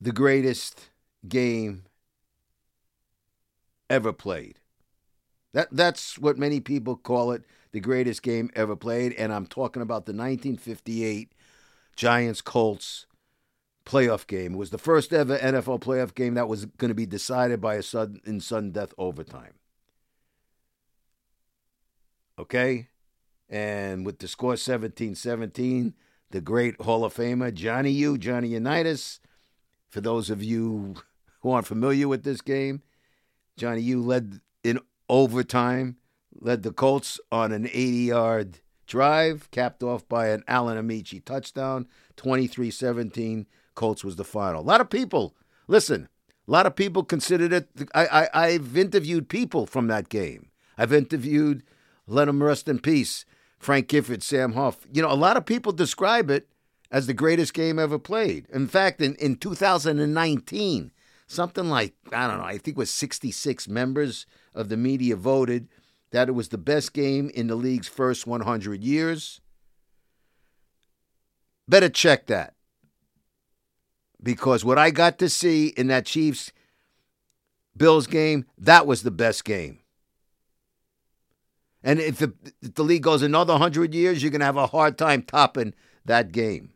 the 0.00 0.12
greatest 0.12 0.90
game 1.28 1.84
ever 3.88 4.12
played. 4.12 4.58
That 5.52 5.68
that's 5.72 6.18
what 6.18 6.38
many 6.38 6.60
people 6.60 6.96
call 6.96 7.32
it, 7.32 7.44
the 7.72 7.80
greatest 7.80 8.22
game 8.22 8.50
ever 8.54 8.76
played, 8.76 9.12
and 9.14 9.32
I'm 9.32 9.46
talking 9.46 9.82
about 9.82 10.06
the 10.06 10.12
1958 10.12 11.32
Giants 11.96 12.40
Colts 12.40 13.06
playoff 13.84 14.26
game. 14.26 14.54
It 14.54 14.58
was 14.58 14.70
the 14.70 14.78
first 14.78 15.12
ever 15.12 15.36
NFL 15.38 15.80
playoff 15.80 16.14
game 16.14 16.34
that 16.34 16.48
was 16.48 16.66
going 16.66 16.90
to 16.90 16.94
be 16.94 17.06
decided 17.06 17.60
by 17.60 17.74
a 17.74 17.82
sudden 17.82 18.20
in 18.24 18.40
sudden 18.40 18.70
death 18.70 18.94
overtime. 18.96 19.54
Okay? 22.38 22.89
And 23.50 24.06
with 24.06 24.20
the 24.20 24.28
score 24.28 24.54
17-17, 24.54 25.92
the 26.30 26.40
great 26.40 26.80
Hall 26.80 27.04
of 27.04 27.14
Famer 27.14 27.52
Johnny 27.52 27.90
U, 27.90 28.16
Johnny 28.16 28.48
Unitas, 28.48 29.18
for 29.88 30.00
those 30.00 30.30
of 30.30 30.42
you 30.42 30.94
who 31.40 31.50
aren't 31.50 31.66
familiar 31.66 32.06
with 32.06 32.22
this 32.22 32.40
game, 32.40 32.82
Johnny 33.56 33.82
U 33.82 34.00
led 34.00 34.40
in 34.62 34.78
overtime, 35.08 35.96
led 36.32 36.62
the 36.62 36.72
Colts 36.72 37.18
on 37.32 37.50
an 37.50 37.66
80 37.66 37.80
yard 37.80 38.60
drive, 38.86 39.50
capped 39.50 39.82
off 39.82 40.08
by 40.08 40.28
an 40.28 40.44
Alan 40.46 40.78
Ameche 40.78 41.24
touchdown, 41.24 41.88
23 42.16 42.70
17. 42.70 43.46
Colts 43.74 44.04
was 44.04 44.16
the 44.16 44.24
final. 44.24 44.60
A 44.60 44.62
lot 44.62 44.80
of 44.80 44.90
people, 44.90 45.34
listen, 45.66 46.08
a 46.46 46.50
lot 46.50 46.66
of 46.66 46.76
people 46.76 47.02
considered 47.02 47.52
it. 47.52 47.68
I, 47.94 48.06
I, 48.06 48.28
I've 48.46 48.76
interviewed 48.76 49.28
people 49.28 49.66
from 49.66 49.88
that 49.88 50.08
game. 50.08 50.50
I've 50.78 50.92
interviewed, 50.92 51.62
let 52.06 52.26
them 52.26 52.42
rest 52.42 52.68
in 52.68 52.78
peace, 52.78 53.24
Frank 53.60 53.88
Gifford, 53.88 54.22
Sam 54.22 54.54
Huff. 54.54 54.86
You 54.92 55.02
know, 55.02 55.12
a 55.12 55.14
lot 55.14 55.36
of 55.36 55.46
people 55.46 55.70
describe 55.70 56.30
it 56.30 56.48
as 56.90 57.06
the 57.06 57.14
greatest 57.14 57.54
game 57.54 57.78
ever 57.78 57.98
played. 57.98 58.46
In 58.52 58.66
fact, 58.66 59.00
in, 59.00 59.14
in 59.16 59.36
2019, 59.36 60.90
something 61.26 61.68
like, 61.68 61.94
I 62.12 62.26
don't 62.26 62.38
know, 62.38 62.44
I 62.44 62.58
think 62.58 62.76
it 62.76 62.76
was 62.76 62.90
66 62.90 63.68
members 63.68 64.26
of 64.54 64.70
the 64.70 64.76
media 64.76 65.14
voted 65.14 65.68
that 66.10 66.28
it 66.28 66.32
was 66.32 66.48
the 66.48 66.58
best 66.58 66.92
game 66.92 67.30
in 67.34 67.46
the 67.46 67.54
league's 67.54 67.86
first 67.86 68.26
100 68.26 68.82
years. 68.82 69.40
Better 71.68 71.90
check 71.90 72.26
that. 72.26 72.54
Because 74.22 74.64
what 74.64 74.78
I 74.78 74.90
got 74.90 75.18
to 75.20 75.28
see 75.28 75.68
in 75.68 75.86
that 75.86 76.06
Chiefs 76.06 76.50
Bills 77.76 78.06
game, 78.06 78.46
that 78.58 78.86
was 78.86 79.02
the 79.02 79.10
best 79.10 79.44
game. 79.44 79.79
And 81.82 81.98
if 81.98 82.18
the, 82.18 82.34
if 82.60 82.74
the 82.74 82.82
league 82.82 83.02
goes 83.02 83.22
another 83.22 83.54
100 83.54 83.94
years, 83.94 84.22
you're 84.22 84.30
going 84.30 84.40
to 84.40 84.46
have 84.46 84.56
a 84.56 84.66
hard 84.66 84.98
time 84.98 85.22
topping 85.22 85.74
that 86.04 86.32
game. 86.32 86.72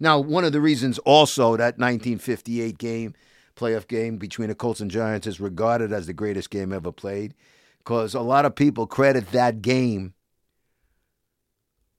Now, 0.00 0.20
one 0.20 0.44
of 0.44 0.52
the 0.52 0.60
reasons 0.60 0.98
also 1.00 1.56
that 1.56 1.78
1958 1.78 2.78
game 2.78 3.14
playoff 3.56 3.88
game 3.88 4.16
between 4.18 4.48
the 4.48 4.54
Colts 4.54 4.80
and 4.80 4.90
Giants 4.90 5.26
is 5.26 5.40
regarded 5.40 5.92
as 5.92 6.06
the 6.06 6.12
greatest 6.12 6.50
game 6.50 6.72
ever 6.72 6.92
played 6.92 7.34
because 7.78 8.14
a 8.14 8.20
lot 8.20 8.44
of 8.44 8.54
people 8.54 8.86
credit 8.86 9.32
that 9.32 9.60
game 9.62 10.14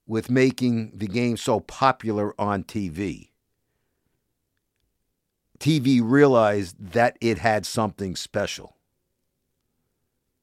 with 0.07 0.29
making 0.29 0.91
the 0.95 1.07
game 1.07 1.37
so 1.37 1.59
popular 1.59 2.33
on 2.39 2.63
TV. 2.63 3.29
TV 5.59 5.99
realized 6.01 6.75
that 6.79 7.17
it 7.19 7.39
had 7.39 7.65
something 7.65 8.15
special. 8.15 8.77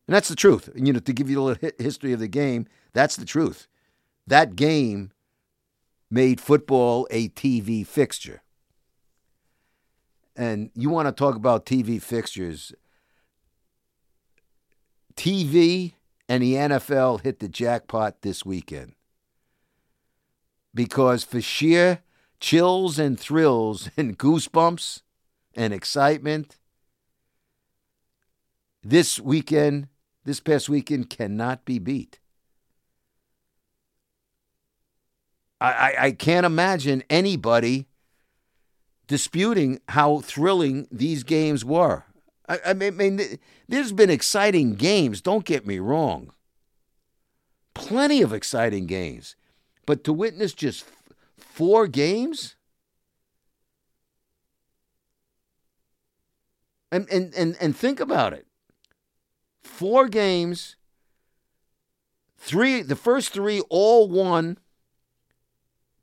And 0.06 0.14
that's 0.14 0.28
the 0.28 0.36
truth. 0.36 0.68
You 0.74 0.92
know, 0.92 1.00
to 1.00 1.12
give 1.12 1.28
you 1.28 1.40
a 1.40 1.42
little 1.42 1.70
history 1.78 2.12
of 2.12 2.20
the 2.20 2.28
game, 2.28 2.66
that's 2.92 3.16
the 3.16 3.24
truth. 3.24 3.66
That 4.26 4.56
game 4.56 5.12
made 6.10 6.40
football 6.40 7.08
a 7.10 7.28
TV 7.30 7.86
fixture 7.86 8.42
and 10.36 10.70
you 10.74 10.90
want 10.90 11.08
to 11.08 11.12
talk 11.12 11.34
about 11.34 11.66
TV 11.66 12.00
fixtures. 12.00 12.72
TV 15.16 15.94
and 16.28 16.42
the 16.42 16.54
NFL 16.54 17.22
hit 17.22 17.38
the 17.38 17.48
jackpot 17.48 18.20
this 18.22 18.44
weekend. 18.44 18.92
Because 20.74 21.24
for 21.24 21.40
sheer 21.40 22.00
chills 22.38 22.98
and 22.98 23.18
thrills 23.18 23.88
and 23.96 24.18
goosebumps 24.18 25.00
and 25.54 25.72
excitement, 25.72 26.58
this 28.82 29.18
weekend 29.18 29.88
this 30.26 30.40
past 30.40 30.68
weekend 30.68 31.08
cannot 31.08 31.64
be 31.64 31.78
beat. 31.78 32.18
I, 35.60 35.72
I, 35.72 35.94
I 36.06 36.10
can't 36.12 36.44
imagine 36.44 37.04
anybody 37.08 37.86
disputing 39.06 39.80
how 39.88 40.18
thrilling 40.18 40.88
these 40.90 41.22
games 41.22 41.64
were. 41.64 42.04
I, 42.48 42.58
I 42.66 42.72
mean, 42.74 43.38
there's 43.68 43.92
been 43.92 44.10
exciting 44.10 44.74
games, 44.74 45.20
don't 45.20 45.44
get 45.44 45.64
me 45.64 45.78
wrong. 45.78 46.32
Plenty 47.72 48.20
of 48.20 48.32
exciting 48.32 48.86
games. 48.86 49.36
But 49.86 50.02
to 50.04 50.12
witness 50.12 50.52
just 50.52 50.84
four 51.38 51.86
games? 51.86 52.56
And, 56.90 57.08
and, 57.10 57.32
and, 57.34 57.56
and 57.60 57.76
think 57.76 58.00
about 58.00 58.32
it. 58.32 58.46
Four 59.66 60.08
games, 60.08 60.76
three, 62.38 62.80
the 62.80 62.96
first 62.96 63.34
three 63.34 63.60
all 63.68 64.08
won 64.08 64.56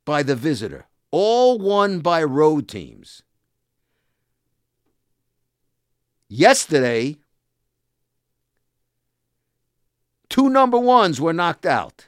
by 0.04 0.22
the 0.22 0.36
visitor, 0.36 0.86
all 1.10 1.58
won 1.58 1.98
by 1.98 2.22
road 2.22 2.68
teams. 2.68 3.24
Yesterday, 6.28 7.16
two 10.28 10.48
number 10.48 10.78
ones 10.78 11.20
were 11.20 11.32
knocked 11.32 11.66
out. 11.66 12.06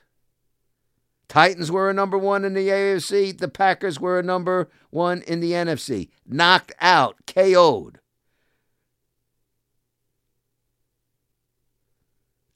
Titans 1.26 1.72
were 1.72 1.90
a 1.90 1.94
number 1.94 2.16
one 2.16 2.44
in 2.44 2.54
the 2.54 2.68
AFC. 2.68 3.36
The 3.36 3.48
Packers 3.48 3.98
were 3.98 4.20
a 4.20 4.22
number 4.22 4.68
one 4.90 5.22
in 5.22 5.40
the 5.40 5.50
NFC. 5.52 6.10
Knocked 6.24 6.72
out, 6.80 7.16
KO'd. 7.26 7.98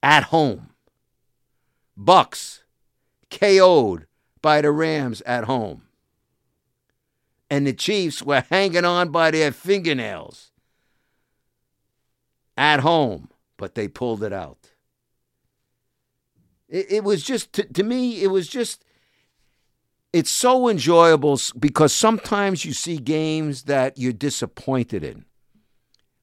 At 0.03 0.25
home. 0.25 0.71
Bucs 1.99 2.61
KO'd 3.31 4.07
by 4.43 4.61
the 4.61 4.71
Rams 4.71 5.23
at 5.23 5.45
home. 5.45 5.83
And 7.49 7.67
the 7.67 7.73
Chiefs 7.73 8.23
were 8.23 8.45
hanging 8.49 8.85
on 8.85 9.11
by 9.11 9.31
their 9.31 9.53
fingernails 9.53 10.53
at 12.57 12.81
home, 12.81 13.29
but 13.57 13.75
they 13.75 13.89
pulled 13.89 14.23
it 14.23 14.33
out. 14.33 14.71
It, 16.69 16.87
it 16.91 17.05
was 17.05 17.23
just, 17.23 17.53
to, 17.55 17.65
to 17.65 17.83
me, 17.83 18.23
it 18.23 18.29
was 18.29 18.47
just, 18.47 18.85
it's 20.13 20.31
so 20.31 20.69
enjoyable 20.69 21.41
because 21.59 21.93
sometimes 21.93 22.65
you 22.65 22.73
see 22.73 22.99
games 22.99 23.65
that 23.65 23.99
you're 23.99 24.13
disappointed 24.13 25.03
in. 25.03 25.25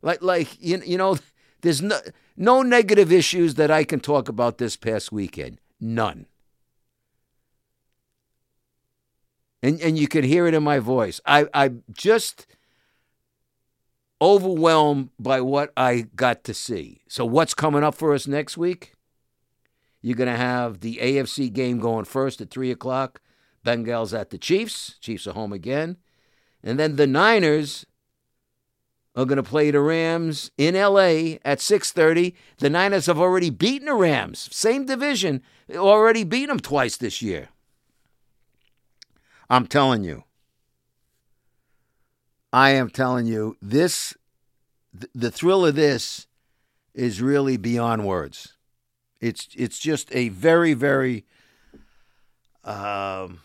Like, 0.01 0.21
like 0.21 0.61
you, 0.61 0.81
you 0.85 0.97
know, 0.97 1.17
there's 1.61 1.81
no, 1.81 1.99
no 2.37 2.61
negative 2.61 3.11
issues 3.11 3.55
that 3.55 3.71
I 3.71 3.83
can 3.83 3.99
talk 3.99 4.29
about 4.29 4.59
this 4.59 4.77
past 4.77 5.11
weekend. 5.11 5.59
None. 5.81 6.27
And, 9.63 9.81
and 9.81 9.97
you 9.97 10.07
can 10.07 10.23
hear 10.23 10.47
it 10.47 10.53
in 10.53 10.63
my 10.63 10.77
voice. 10.77 11.19
I, 11.25 11.47
I'm 11.53 11.83
just 11.91 12.45
overwhelmed 14.21 15.09
by 15.19 15.41
what 15.41 15.73
I 15.75 16.07
got 16.15 16.43
to 16.45 16.53
see. 16.53 17.01
So, 17.07 17.25
what's 17.25 17.55
coming 17.55 17.83
up 17.83 17.95
for 17.95 18.13
us 18.13 18.27
next 18.27 18.55
week? 18.55 18.93
You're 20.01 20.15
going 20.15 20.31
to 20.31 20.37
have 20.37 20.81
the 20.81 20.99
AFC 21.01 21.51
game 21.51 21.79
going 21.79 22.05
first 22.05 22.39
at 22.39 22.51
3 22.51 22.69
o'clock. 22.71 23.19
Bengals 23.65 24.17
at 24.17 24.29
the 24.29 24.37
Chiefs. 24.37 24.97
Chiefs 25.01 25.27
are 25.27 25.33
home 25.33 25.51
again. 25.51 25.97
And 26.63 26.79
then 26.79 26.95
the 26.95 27.07
Niners 27.07 27.85
are 29.17 29.25
going 29.25 29.37
to 29.37 29.43
play 29.43 29.71
the 29.71 29.81
Rams 29.81 30.51
in 30.57 30.75
LA 30.75 31.39
at 31.43 31.59
6:30. 31.59 32.35
The 32.59 32.69
Niners 32.69 33.07
have 33.07 33.19
already 33.19 33.49
beaten 33.49 33.87
the 33.87 33.95
Rams, 33.95 34.47
same 34.51 34.85
division, 34.85 35.41
already 35.73 36.23
beat 36.23 36.45
them 36.45 36.59
twice 36.59 36.95
this 36.95 37.21
year. 37.21 37.49
I'm 39.49 39.65
telling 39.65 40.03
you. 40.03 40.23
I 42.53 42.69
am 42.69 42.89
telling 42.89 43.25
you 43.25 43.57
this 43.61 44.13
the 45.13 45.31
thrill 45.31 45.65
of 45.65 45.75
this 45.75 46.27
is 46.93 47.21
really 47.21 47.57
beyond 47.57 48.05
words. 48.05 48.55
It's 49.19 49.47
it's 49.55 49.79
just 49.79 50.15
a 50.15 50.29
very 50.29 50.73
very 50.73 51.25
um 52.63 53.41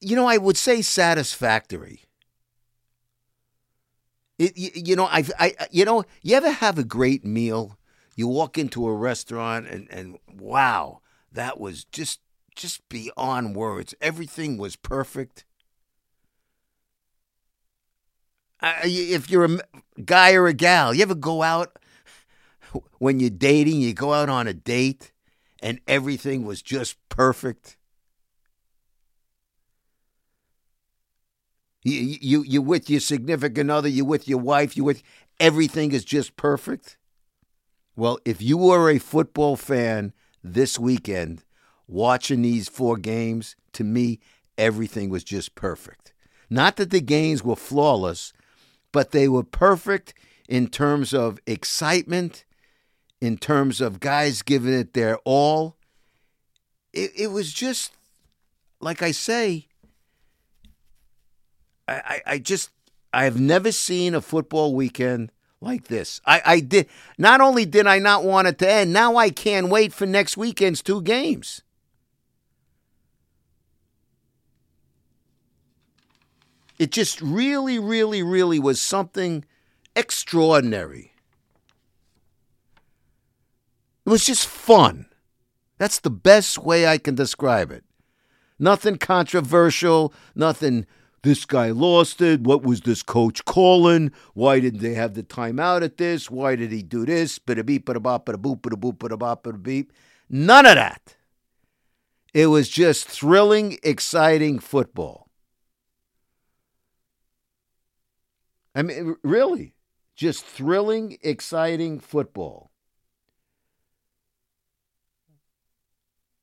you 0.00 0.16
know, 0.16 0.26
I 0.26 0.38
would 0.38 0.56
say 0.56 0.80
satisfactory. 0.80 2.04
It, 4.40 4.56
you, 4.56 4.70
you 4.74 4.96
know, 4.96 5.04
I, 5.04 5.22
I, 5.38 5.54
you 5.70 5.84
know, 5.84 6.02
you 6.22 6.34
ever 6.34 6.50
have 6.50 6.78
a 6.78 6.82
great 6.84 7.26
meal? 7.26 7.78
You 8.16 8.26
walk 8.26 8.56
into 8.56 8.88
a 8.88 8.94
restaurant 8.94 9.66
and, 9.68 9.86
and 9.90 10.18
wow, 10.32 11.02
that 11.30 11.60
was 11.60 11.84
just, 11.84 12.20
just 12.56 12.88
beyond 12.88 13.54
words. 13.54 13.94
Everything 14.00 14.56
was 14.56 14.76
perfect. 14.76 15.44
Uh, 18.62 18.72
if 18.84 19.30
you're 19.30 19.44
a 19.44 19.58
guy 20.06 20.32
or 20.32 20.46
a 20.46 20.54
gal, 20.54 20.94
you 20.94 21.02
ever 21.02 21.14
go 21.14 21.42
out 21.42 21.78
when 22.98 23.20
you're 23.20 23.28
dating, 23.28 23.82
you 23.82 23.92
go 23.92 24.14
out 24.14 24.30
on 24.30 24.46
a 24.46 24.54
date 24.54 25.12
and 25.62 25.80
everything 25.86 26.46
was 26.46 26.62
just 26.62 26.96
perfect? 27.10 27.76
You, 31.82 32.18
you, 32.20 32.42
you 32.42 32.62
with 32.62 32.90
your 32.90 33.00
significant 33.00 33.70
other, 33.70 33.88
you're 33.88 34.04
with 34.04 34.28
your 34.28 34.38
wife, 34.38 34.76
you 34.76 34.84
with 34.84 35.02
everything 35.38 35.92
is 35.92 36.04
just 36.04 36.36
perfect. 36.36 36.98
Well, 37.96 38.18
if 38.24 38.42
you 38.42 38.58
were 38.58 38.90
a 38.90 38.98
football 38.98 39.56
fan 39.56 40.12
this 40.44 40.78
weekend 40.78 41.44
watching 41.86 42.42
these 42.42 42.68
four 42.68 42.96
games, 42.96 43.56
to 43.72 43.84
me, 43.84 44.20
everything 44.58 45.08
was 45.10 45.24
just 45.24 45.54
perfect. 45.54 46.12
Not 46.50 46.76
that 46.76 46.90
the 46.90 47.00
games 47.00 47.42
were 47.42 47.56
flawless, 47.56 48.32
but 48.92 49.12
they 49.12 49.28
were 49.28 49.44
perfect 49.44 50.14
in 50.48 50.68
terms 50.68 51.14
of 51.14 51.38
excitement, 51.46 52.44
in 53.20 53.38
terms 53.38 53.80
of 53.80 54.00
guys 54.00 54.42
giving 54.42 54.74
it 54.74 54.92
their 54.92 55.18
all. 55.24 55.76
It, 56.92 57.12
it 57.16 57.26
was 57.28 57.52
just, 57.52 57.92
like 58.80 59.00
I 59.00 59.12
say, 59.12 59.68
I, 61.94 62.22
I 62.26 62.38
just 62.38 62.70
I 63.12 63.24
have 63.24 63.40
never 63.40 63.72
seen 63.72 64.14
a 64.14 64.20
football 64.20 64.74
weekend 64.74 65.32
like 65.60 65.88
this. 65.88 66.20
I, 66.24 66.42
I 66.44 66.60
did 66.60 66.88
not 67.18 67.40
only 67.40 67.66
did 67.66 67.86
I 67.86 67.98
not 67.98 68.24
want 68.24 68.48
it 68.48 68.58
to 68.60 68.70
end, 68.70 68.92
now 68.92 69.16
I 69.16 69.30
can't 69.30 69.68
wait 69.68 69.92
for 69.92 70.06
next 70.06 70.36
weekend's 70.36 70.82
two 70.82 71.02
games. 71.02 71.62
It 76.78 76.92
just 76.92 77.20
really, 77.20 77.78
really, 77.78 78.22
really 78.22 78.58
was 78.58 78.80
something 78.80 79.44
extraordinary. 79.94 81.12
It 84.06 84.10
was 84.10 84.24
just 84.24 84.46
fun. 84.46 85.06
That's 85.76 86.00
the 86.00 86.10
best 86.10 86.58
way 86.58 86.86
I 86.86 86.96
can 86.96 87.14
describe 87.14 87.70
it. 87.70 87.84
Nothing 88.58 88.96
controversial, 88.96 90.14
nothing 90.34 90.86
this 91.22 91.44
guy 91.44 91.70
lost 91.70 92.20
it. 92.20 92.40
What 92.42 92.62
was 92.62 92.80
this 92.82 93.02
coach 93.02 93.44
calling? 93.44 94.12
Why 94.34 94.60
didn't 94.60 94.80
they 94.80 94.94
have 94.94 95.14
the 95.14 95.22
timeout 95.22 95.82
at 95.82 95.98
this? 95.98 96.30
Why 96.30 96.56
did 96.56 96.72
he 96.72 96.82
do 96.82 97.04
this? 97.04 97.38
None 100.28 100.66
of 100.66 100.74
that. 100.74 101.16
It 102.32 102.46
was 102.46 102.68
just 102.68 103.08
thrilling, 103.08 103.78
exciting 103.82 104.60
football. 104.60 105.28
I 108.74 108.82
mean, 108.82 109.16
really, 109.22 109.74
just 110.14 110.44
thrilling, 110.44 111.18
exciting 111.22 111.98
football. 111.98 112.70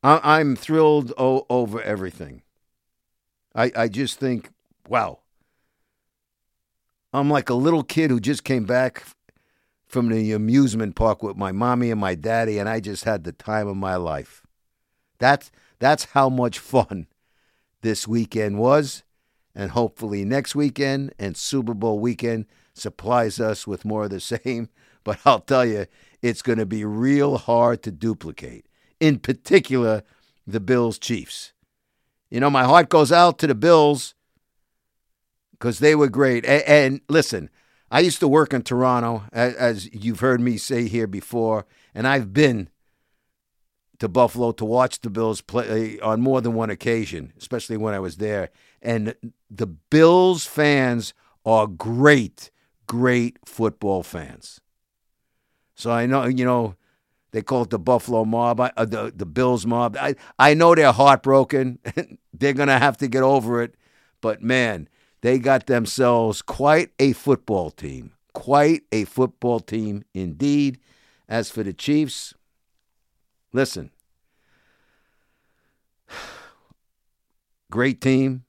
I- 0.04 0.40
am 0.42 0.56
thrilled 0.56 1.14
over 1.18 1.82
everything. 1.82 2.44
I, 3.56 3.72
I 3.76 3.88
just 3.88 4.20
think 4.20 4.52
wow. 4.90 5.20
I'm 7.14 7.30
like 7.30 7.50
a 7.50 7.56
little 7.56 7.84
kid 7.84 8.12
who 8.12 8.20
just 8.20 8.44
came 8.44 8.66
back 8.66 9.04
from 9.88 10.10
the 10.10 10.34
amusement 10.34 10.96
park 10.96 11.24
with 11.24 11.38
my 11.38 11.52
mommy 11.52 11.90
and 11.90 12.00
my 12.00 12.16
daddy, 12.16 12.60
and 12.60 12.68
I 12.68 12.80
just 12.80 13.06
had 13.06 13.24
the 13.24 13.32
time 13.32 13.68
of 13.68 13.78
my 13.78 13.96
life. 13.96 14.44
That's 15.18 15.50
that's 15.80 16.06
how 16.06 16.30
much 16.30 16.60
fun 16.60 17.08
this 17.82 18.08
weekend 18.08 18.60
was, 18.60 19.04
and 19.56 19.72
hopefully 19.72 20.26
next 20.26 20.56
weekend 20.56 21.14
and 21.18 21.38
Super 21.38 21.74
Bowl 21.74 22.00
weekend 22.00 22.46
supplies 22.74 23.40
us 23.40 23.66
with 23.66 23.86
more 23.86 24.06
of 24.06 24.10
the 24.10 24.20
same. 24.44 24.70
But 25.04 25.20
I'll 25.26 25.40
tell 25.40 25.66
you, 25.66 25.86
it's 26.22 26.42
going 26.42 26.60
to 26.60 26.66
be 26.66 26.84
real 26.84 27.38
hard 27.38 27.82
to 27.84 27.92
duplicate. 27.92 28.66
In 29.00 29.20
particular, 29.20 30.04
the 30.46 30.60
Bills 30.60 31.00
Chiefs. 31.00 31.54
You 32.30 32.42
know, 32.42 32.50
my 32.50 32.66
heart 32.66 32.90
goes 32.90 33.12
out 33.12 33.40
to 33.40 33.48
the 33.48 33.56
Bills 33.56 34.16
because 35.60 35.80
they 35.80 35.96
were 35.96 36.10
great. 36.10 36.46
And, 36.46 36.64
and, 36.64 37.02
listen, 37.10 37.50
I 37.90 38.02
used 38.02 38.20
to 38.20 38.28
work 38.28 38.54
in 38.54 38.64
Toronto, 38.64 39.24
as, 39.32 39.56
as, 39.56 39.94
you've 39.94 40.20
heard 40.20 40.42
me 40.42 40.58
say 40.58 40.88
here 40.88 41.08
before, 41.08 41.66
and 41.96 42.08
I've 42.08 42.34
been 42.34 42.70
to 44.00 44.08
Buffalo 44.08 44.52
to 44.52 44.66
watch 44.66 45.02
the 45.02 45.10
Bills 45.10 45.42
play 45.42 46.00
on 46.00 46.22
more 46.22 46.42
than 46.42 46.54
one 46.54 46.70
occasion, 46.70 47.34
especially 47.38 47.78
when 47.78 47.94
I 47.94 48.00
was 48.00 48.18
there. 48.18 48.50
And 48.82 49.16
the 49.50 49.68
Bills 49.68 50.46
fans 50.46 51.14
are 51.46 51.66
great, 51.66 52.52
great 52.86 53.40
football 53.46 54.04
fans. 54.04 54.62
So 55.76 55.92
I 55.92 56.06
know, 56.06 56.26
you 56.26 56.46
know, 56.46 56.76
they 57.32 57.42
call 57.42 57.64
it 57.64 57.70
the 57.70 57.80
Buffalo 57.80 58.26
mob, 58.26 58.60
uh, 58.60 58.72
the 58.78 59.14
the 59.16 59.26
Bills 59.26 59.66
mob. 59.66 59.98
I 59.98 60.16
I 60.40 60.54
know 60.54 60.74
they're 60.74 60.92
heartbroken. 60.92 61.80
they're 62.34 62.54
gonna 62.54 62.80
have 62.80 62.98
to 62.98 63.08
get 63.08 63.22
over 63.22 63.62
it, 63.62 63.76
but 64.22 64.42
man, 64.42 64.90
they 65.28 65.40
got 65.40 65.68
themselves 65.68 66.42
quite 66.42 66.92
a 67.00 67.12
football 67.12 67.70
team. 67.70 68.14
Quite 68.34 68.84
a 68.94 69.04
football 69.04 69.60
team 69.60 70.06
indeed. 70.14 70.80
As 71.28 71.52
for 71.52 71.64
the 71.64 71.74
Chiefs, 71.74 72.34
listen, 73.52 73.92
great 77.70 78.00
team, 78.00 78.46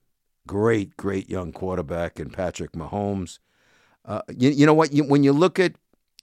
great, 0.47 0.95
great 0.95 1.29
young 1.29 1.51
quarterback 1.51 2.17
in 2.17 2.29
Patrick 2.29 2.71
Mahomes. 2.71 3.39
Uh, 4.05 4.21
you, 4.33 4.49
you 4.49 4.65
know 4.65 4.73
what? 4.73 4.93
You, 4.93 5.03
when 5.03 5.23
you 5.23 5.33
look 5.33 5.59
at 5.59 5.73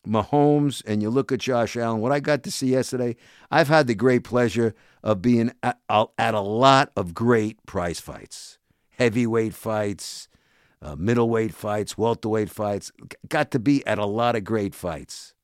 Mahomes 0.08 0.82
and 0.86 1.02
you 1.02 1.10
look 1.10 1.30
at 1.32 1.40
Josh 1.40 1.76
Allen, 1.76 2.00
what 2.00 2.12
I 2.12 2.20
got 2.20 2.42
to 2.44 2.50
see 2.50 2.68
yesterday, 2.68 3.16
I've 3.50 3.68
had 3.68 3.88
the 3.88 3.94
great 3.94 4.24
pleasure 4.24 4.74
of 5.02 5.20
being 5.20 5.52
at, 5.62 5.78
at 5.90 6.32
a 6.32 6.40
lot 6.40 6.92
of 6.96 7.12
great 7.12 7.58
prize 7.66 8.00
fights, 8.00 8.56
heavyweight 8.92 9.52
fights, 9.52 10.28
uh, 10.82 10.96
middleweight 10.96 11.54
fights, 11.54 11.96
welterweight 11.96 12.50
fights. 12.50 12.92
Got 13.28 13.50
to 13.52 13.58
be 13.58 13.86
at 13.86 13.98
a 13.98 14.06
lot 14.06 14.36
of 14.36 14.44
great 14.44 14.74
fights. 14.74 15.34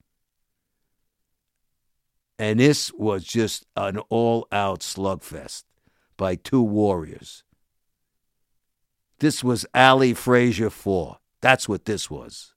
And 2.38 2.58
this 2.58 2.92
was 2.94 3.24
just 3.24 3.66
an 3.76 3.98
all 4.08 4.48
out 4.50 4.80
slugfest 4.80 5.64
by 6.16 6.34
two 6.34 6.62
warriors. 6.62 7.44
This 9.20 9.44
was 9.44 9.64
Ali 9.74 10.14
Frazier 10.14 10.70
4. 10.70 11.18
That's 11.40 11.68
what 11.68 11.84
this 11.84 12.10
was. 12.10 12.54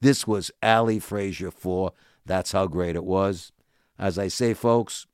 This 0.00 0.26
was 0.26 0.50
Ali 0.62 1.00
Frazier 1.00 1.50
4. 1.50 1.92
That's 2.24 2.52
how 2.52 2.66
great 2.66 2.94
it 2.94 3.04
was. 3.04 3.50
As 3.98 4.18
I 4.18 4.28
say, 4.28 4.54
folks, 4.54 5.06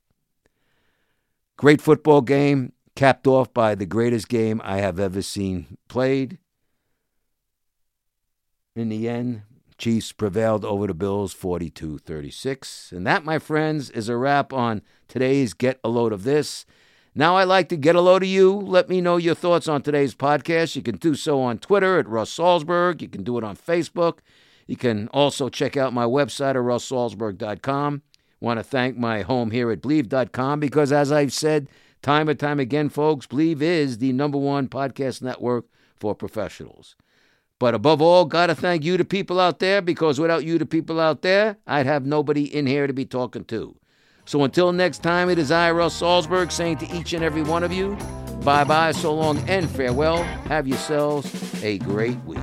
great 1.57 1.81
football 1.81 2.21
game, 2.21 2.73
capped 2.97 3.27
off 3.27 3.55
by 3.55 3.75
the 3.75 3.87
greatest 3.87 4.29
game 4.29 4.61
I 4.65 4.79
have 4.79 5.01
ever 5.01 5.23
seen 5.23 5.79
played. 5.89 6.39
In 8.77 8.89
the 8.89 9.09
end, 9.09 9.43
Chiefs 9.79 10.13
prevailed 10.13 10.65
over 10.65 10.87
the 10.87 10.95
Bills 10.95 11.33
42 11.33 11.99
36. 11.99 12.93
And 12.93 13.07
that, 13.07 13.25
my 13.25 13.39
friends, 13.39 13.91
is 13.91 14.09
a 14.09 14.17
wrap 14.17 14.53
on 14.53 14.83
today's 15.09 15.55
Get 15.55 15.81
a 15.83 15.89
Load 15.89 16.13
of 16.13 16.23
This. 16.23 16.67
Now 17.13 17.37
I'd 17.37 17.45
like 17.45 17.69
to 17.71 17.77
get 17.77 17.97
a 17.97 18.01
load 18.01 18.23
of 18.23 18.29
you. 18.29 18.53
Let 18.53 18.89
me 18.89 19.01
know 19.01 19.17
your 19.17 19.35
thoughts 19.35 19.67
on 19.67 19.83
today's 19.83 20.15
podcast. 20.15 20.77
You 20.77 20.83
can 20.83 20.97
do 20.97 21.17
so 21.17 21.41
on 21.41 21.59
Twitter 21.59 21.99
at 21.99 22.09
Russ 22.09 22.33
Salzberg. 22.37 23.03
You 23.03 23.09
can 23.09 23.25
do 23.25 23.37
it 23.37 23.43
on 23.43 23.57
Facebook. 23.57 24.19
You 24.69 24.77
can 24.77 25.09
also 25.09 25.49
check 25.49 25.77
out 25.77 25.93
my 25.93 26.05
website 26.05 26.51
at 26.51 26.57
russsalzberg.com. 26.57 28.03
Want 28.39 28.61
to 28.61 28.65
thank 28.65 28.97
my 28.97 29.23
home 29.23 29.51
here 29.51 29.73
at 29.73 29.81
Bleav.com 29.81 30.61
because, 30.61 30.93
as 30.93 31.11
I've 31.11 31.33
said 31.33 31.69
time 32.03 32.29
and 32.29 32.39
time 32.39 32.61
again, 32.61 32.89
folks, 32.89 33.27
Bleav 33.27 33.61
is 33.61 33.99
the 33.99 34.13
number 34.13 34.39
one 34.39 34.69
podcast 34.69 35.21
network 35.23 35.65
for 35.97 36.15
professionals. 36.15 36.95
But 37.61 37.75
above 37.75 38.01
all, 38.01 38.25
got 38.25 38.47
to 38.47 38.55
thank 38.55 38.85
you, 38.85 38.97
the 38.97 39.05
people 39.05 39.39
out 39.39 39.59
there, 39.59 39.83
because 39.83 40.19
without 40.19 40.47
you, 40.47 40.59
the 40.59 40.65
people 40.65 40.99
out 40.99 41.21
there, 41.21 41.59
I'd 41.67 41.85
have 41.85 42.07
nobody 42.07 42.45
in 42.45 42.67
here 42.67 42.87
to 42.87 42.95
be 42.95 43.05
talking 43.05 43.45
to. 43.45 43.77
So 44.25 44.45
until 44.45 44.73
next 44.73 45.03
time, 45.03 45.29
it 45.29 45.39
is 45.39 45.51
I, 45.51 45.71
Russ 45.71 46.01
Salzberg, 46.01 46.51
saying 46.51 46.79
to 46.79 46.91
each 46.91 47.13
and 47.13 47.23
every 47.23 47.43
one 47.43 47.63
of 47.63 47.71
you, 47.71 47.99
bye 48.43 48.65
bye, 48.65 48.93
so 48.93 49.15
long, 49.15 49.39
and 49.47 49.69
farewell. 49.69 50.23
Have 50.49 50.67
yourselves 50.67 51.63
a 51.63 51.77
great 51.79 52.17
week. 52.25 52.39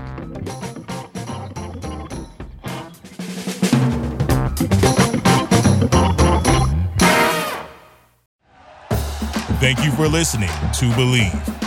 Thank 9.60 9.84
you 9.84 9.92
for 9.94 10.08
listening 10.08 10.50
to 10.50 10.86
Bleav. 10.92 11.67